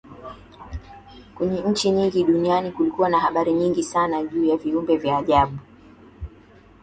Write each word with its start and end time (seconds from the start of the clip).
Kwenye 1.35 1.61
nchi 1.61 1.91
nyingi 1.91 2.23
duniani 2.23 2.71
kulikuwa 2.71 3.09
na 3.09 3.19
habari 3.19 3.53
nyingi 3.53 3.83
Sana 3.83 4.23
juu 4.23 4.43
ya 4.45 4.57
viumbe 4.57 4.97
vya 4.97 5.17
ajabu 5.17 5.57